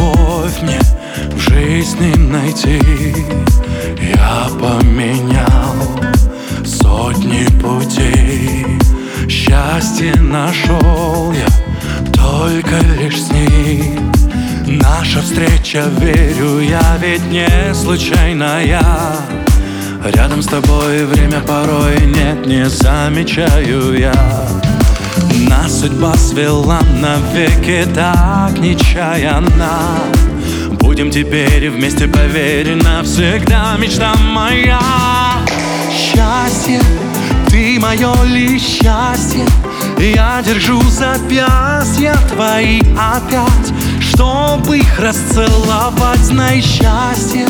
любовь 0.00 0.62
мне 0.62 0.80
в 1.32 1.38
жизни 1.38 2.14
найти. 2.16 2.80
Я 3.98 4.48
поменял 4.58 5.74
сотни 6.64 7.46
путей. 7.60 8.66
Счастье 9.28 10.14
нашел 10.20 11.32
я 11.32 11.46
только 12.12 12.78
лишь 12.98 13.22
с 13.22 13.30
ней 13.30 13.98
Наша 14.66 15.20
встреча, 15.20 15.84
верю 15.98 16.60
я, 16.60 16.96
ведь 17.00 17.24
не 17.30 17.74
случайная. 17.74 18.82
Рядом 20.04 20.42
с 20.42 20.46
тобой 20.46 21.04
время 21.04 21.40
порой 21.40 22.00
нет, 22.06 22.46
не 22.46 22.68
замечаю 22.68 23.98
я 23.98 24.69
судьба 25.80 26.14
свела 26.14 26.80
навеки 27.00 27.88
так 27.94 28.58
нечаянно. 28.58 29.78
Будем 30.72 31.10
теперь 31.10 31.70
вместе, 31.70 32.06
поверь, 32.06 32.74
навсегда 32.74 33.78
мечта 33.78 34.14
моя. 34.16 34.78
Счастье, 35.90 36.80
ты 37.48 37.80
мое 37.80 38.12
ли 38.24 38.58
счастье. 38.58 39.46
Я 39.98 40.42
держу 40.44 40.82
запястья 40.82 42.14
твои 42.32 42.80
опять 42.98 43.72
Чтобы 44.00 44.78
их 44.78 44.98
расцеловать, 44.98 46.20
знай 46.20 46.62
счастье 46.62 47.46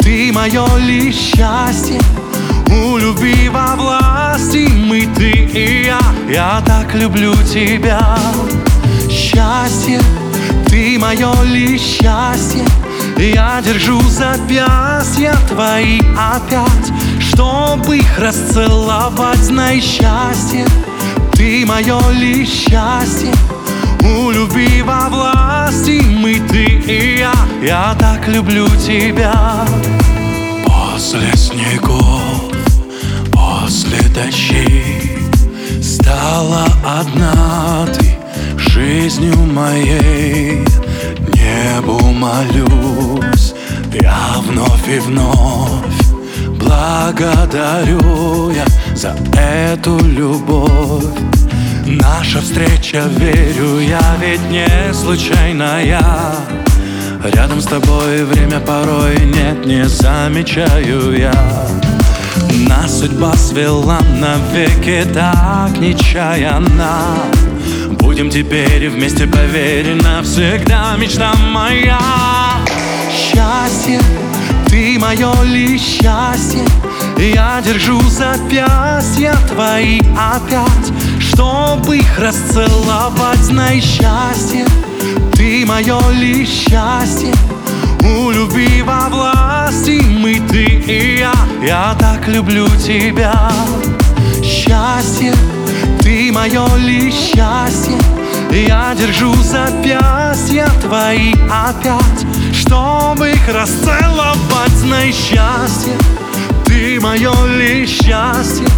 Ты 0.00 0.32
мое 0.32 0.66
ли 0.78 1.12
счастье 1.12 2.00
я 6.36 6.62
так 6.66 6.94
люблю 6.94 7.32
тебя. 7.44 8.18
Счастье, 9.10 9.98
ты 10.68 10.98
мое 10.98 11.32
ли 11.44 11.78
счастье. 11.78 12.62
Я 13.16 13.62
держу 13.64 13.98
запястья 14.02 15.34
твои 15.48 16.00
опять 16.18 16.92
Чтобы 17.18 17.96
их 17.96 18.18
расцеловать, 18.18 19.38
знай 19.38 19.80
счастье 19.80 20.66
Ты 21.32 21.64
мое 21.64 21.98
ли 22.10 22.44
счастье. 22.44 23.32
У 24.02 24.30
любви 24.30 24.82
во 24.82 25.08
власти 25.08 26.02
мы, 26.04 26.34
ты 26.34 26.64
и 26.64 27.18
я. 27.20 27.32
Я 27.62 27.96
так 27.98 28.28
люблю 28.28 28.68
тебя. 28.76 29.64
После 30.66 31.34
снегов, 31.34 32.52
после 33.32 34.00
дождей 34.10 35.05
Стала 36.36 36.66
одна 36.84 37.86
ты 37.94 38.14
жизнью 38.58 39.38
моей. 39.38 40.66
Небу 41.32 41.98
молюсь 42.12 43.54
я 43.90 44.42
вновь 44.42 44.86
и 44.86 44.98
вновь 44.98 45.96
Благодарю 46.60 48.50
я 48.50 48.66
за 48.94 49.16
эту 49.34 49.98
любовь. 50.04 51.06
Наша 51.86 52.42
встреча, 52.42 53.04
верю 53.16 53.80
я, 53.80 54.16
ведь 54.20 54.50
не 54.50 54.92
случайная. 54.92 56.02
Рядом 57.24 57.62
с 57.62 57.64
тобой 57.64 58.24
время 58.24 58.60
порой 58.60 59.18
нет, 59.24 59.64
не 59.64 59.88
замечаю 59.88 61.16
я 61.16 61.32
Нас 62.68 63.00
судьба 63.00 63.34
свела 63.34 64.00
навеки 64.20 65.06
так 65.12 65.78
нечаянно. 65.78 67.16
Будем 68.00 68.30
теперь 68.30 68.88
вместе, 68.88 69.26
поверь, 69.26 69.94
навсегда 69.94 70.96
мечта 70.96 71.34
моя. 71.52 71.98
Счастье, 73.10 74.00
ты 74.68 74.98
мое 74.98 75.32
ли 75.42 75.78
счастье. 75.78 76.64
Я 77.18 77.62
держу 77.64 78.00
запястья 78.10 79.34
твои 79.48 80.00
опять 80.00 80.92
Чтобы 81.18 81.96
их 81.96 82.18
расцеловать, 82.18 83.38
знай 83.38 83.80
счастье 83.80 84.66
Ты 85.32 85.64
мое 85.64 85.98
ли 86.10 86.44
счастье. 86.44 87.32
У 88.02 88.30
любви 88.30 88.82
во 88.82 89.08
власти 89.08 90.02
мы, 90.04 90.40
ты 90.46 90.64
и 90.64 91.18
я 91.20 91.32
Я 91.66 91.96
так 91.98 92.28
люблю 92.28 92.68
тебя. 92.76 93.50
Счастье, 94.40 95.34
ты 96.00 96.30
мое 96.30 96.64
ли 96.76 97.10
счастье. 97.10 97.98
Я 98.52 98.94
держу 98.94 99.34
запястья 99.42 100.68
твои 100.80 101.32
опять 101.50 102.24
Чтобы 102.52 103.32
их 103.32 103.48
расцеловать, 103.48 104.70
знай 104.78 105.10
счастье. 105.10 105.94
Ты 106.64 107.00
мое 107.00 107.34
ли 107.58 107.84
счастье. 107.84 108.68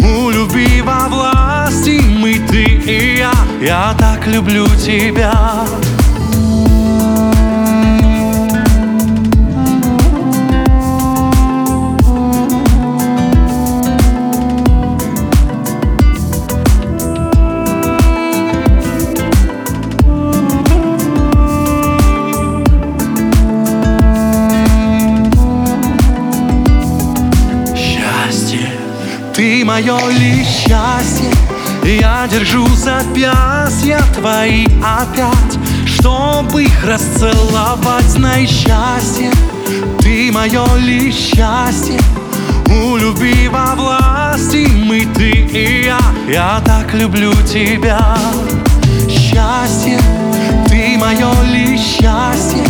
У 0.00 0.30
любви 0.30 0.80
во 0.80 1.08
власти 1.08 2.00
мы, 2.00 2.38
ты 2.48 2.64
и 2.64 3.18
я. 3.18 3.34
Я 3.60 3.94
так 3.98 4.26
люблю 4.26 4.66
тебя 4.76 5.66
ты 29.42 29.64
мое 29.64 29.98
ли 30.08 30.44
счастье 30.44 31.28
Я 31.82 32.28
держу 32.30 32.64
запястья 32.76 34.00
твои 34.14 34.66
опять 34.80 35.58
Чтобы 35.84 36.62
их 36.62 36.84
расцеловать, 36.84 38.04
знай 38.04 38.46
счастье. 38.46 39.32
Ты 40.00 40.30
мое 40.30 40.64
ли 40.76 41.10
счастье 41.10 41.98
У 42.68 42.96
любви 42.96 43.48
во 43.48 43.74
власти 43.74 44.68
мы, 44.84 45.06
ты 45.12 45.30
и 45.30 45.86
я. 45.86 45.98
Я 46.28 46.62
так 46.64 46.94
люблю 46.94 47.32
тебя. 47.42 48.16
Счастье, 49.08 49.98
ты 50.68 50.96
мое 50.98 51.32
ли 51.50 51.76
счастье 51.76 52.64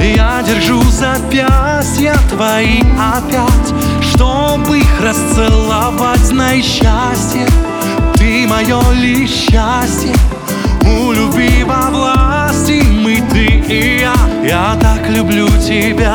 Я 0.00 0.42
держу 0.42 0.82
запястья 0.84 2.16
твои 2.30 2.80
опять 2.98 3.93
Чтобы 4.14 4.78
их 4.78 5.00
расцеловать, 5.00 6.20
знай 6.20 6.62
счастье 6.62 7.46
Ты 8.14 8.46
мое 8.46 8.80
ли 8.92 9.26
счастье. 9.26 10.14
У 10.82 11.12
любви 11.12 11.64
во 11.64 11.90
власти 11.90 12.82
мы, 12.84 13.20
ты 13.32 13.46
и 13.68 14.00
я 14.00 14.14
Я 14.44 14.78
так 14.80 15.08
люблю 15.08 15.48
тебя 15.66 16.14